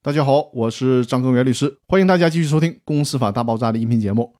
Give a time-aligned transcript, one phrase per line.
[0.00, 4.36] 大家好，我是张根元律师，欢迎大家继续收听《公司法大爆炸》的音频节目。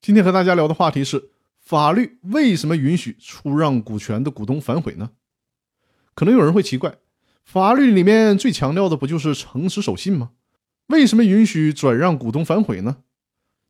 [0.00, 1.28] 今天和大家聊的话题是：
[1.60, 5.10] 法律为什么允许出让股权的股东反悔呢？
[6.14, 6.96] 可能有人会奇怪，
[7.44, 10.30] 法律里面最强调的不就是诚实守信吗？
[10.86, 12.96] 为什么允许转让股东反悔呢？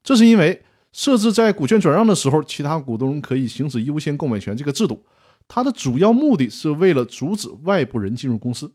[0.05, 0.63] 这是因为
[0.93, 5.05] 设置在股权转让的时候，其他股东可以行使优先购买权这个制度，
[5.49, 8.73] 它的主要目的是为了阻止外部人进入公司。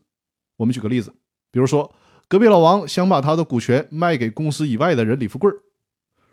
[0.58, 1.14] 我们举个例子，
[1.50, 1.90] 比如说。
[2.30, 5.50] 隔壁老王想把他的股权卖给公司以外的人李富贵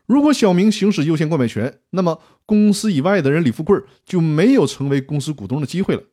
[0.05, 6.03] 如果小明行使优先购买权，那么公司以外的人李富贵就没有成为公司股东的机会了。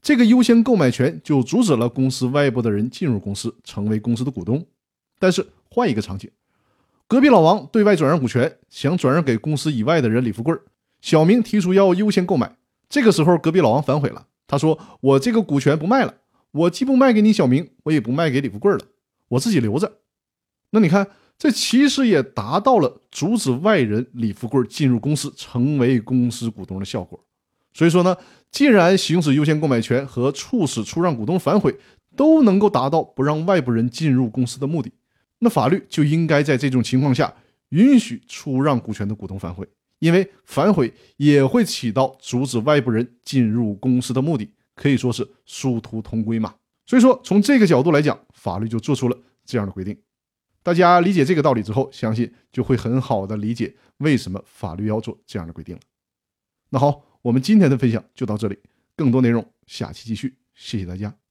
[0.00, 4.64] 这个优先购买权就阻止了公司外部的人进入公司，成为公司的股东。
[5.18, 6.30] 但是换一个场景，
[7.08, 10.56] 隔壁老王对外转让股权，想转让给公司以外的人李富贵
[11.00, 12.54] 小明提出要优先购买，
[12.88, 16.14] 这个时候隔壁老王反悔了，他说：“我这个股权不卖了，
[16.52, 18.78] 我既不卖给你小明，我也不卖给李富贵了。”
[19.32, 20.00] 我自己留着，
[20.70, 27.18] 那你看，这其实也达到了阻止外人李富贵进入公司成为公司股东的效果。
[27.72, 28.14] 所以说呢，
[28.50, 31.74] 既然行使优先购买权和促使出让股东反悔
[32.14, 34.92] 都能够达到不让外部人进入公司的目的，
[35.38, 37.32] 那法律就应该在这种情况下
[37.70, 39.66] 允许出让股权的股东反悔，
[40.00, 46.54] 因为反悔也会起到阻止外部人进入公司的目的，可以说是殊途同归嘛。
[46.84, 49.96] 所以说，从这个角度来讲，法律就做出了这样的规定。
[50.62, 55.80] 大家理解这个道理之后，相信就会很好的理解为什么法律要做这样的规定了。
[56.70, 58.58] 那好，我们今天的分享就到这里，
[58.96, 61.21] 更多内容下期继续，谢谢大家。